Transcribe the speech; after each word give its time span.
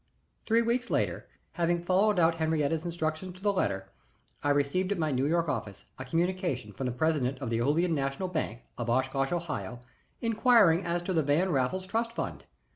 Three 0.47 0.63
weeks 0.63 0.89
later, 0.89 1.27
having 1.51 1.83
followed 1.83 2.17
out 2.17 2.33
Henriette's 2.37 2.83
instructions 2.83 3.35
to 3.35 3.43
the 3.43 3.53
letter, 3.53 3.91
I 4.43 4.49
received 4.49 4.91
at 4.91 4.97
my 4.97 5.11
New 5.11 5.27
York 5.27 5.47
office 5.47 5.85
a 5.99 6.05
communication 6.05 6.71
from 6.73 6.87
the 6.87 6.91
president 6.91 7.37
of 7.37 7.51
the 7.51 7.59
Ohoolihan 7.59 7.93
National 7.93 8.27
Bank, 8.27 8.61
of 8.79 8.89
Oshkosh, 8.89 9.31
Ohio, 9.31 9.79
inquiring 10.19 10.83
as 10.85 11.03
to 11.03 11.13
the 11.13 11.21
Van 11.21 11.51
Raffles 11.51 11.85
trust 11.85 12.13
fund. 12.13 12.45